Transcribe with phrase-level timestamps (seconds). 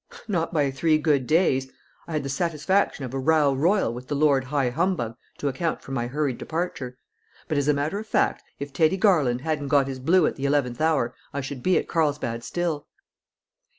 [0.27, 1.71] "Not by three good days.
[2.07, 5.83] I had the satisfaction of a row royal with the Lord High Humbug to account
[5.83, 6.97] for my hurried departure.
[7.47, 10.45] But, as a matter of fact, if Teddy Garland hadn't got his Blue at the
[10.45, 12.87] eleventh hour I should be at Carlsbad still."